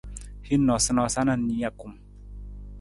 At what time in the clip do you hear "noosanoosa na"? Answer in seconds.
0.69-1.35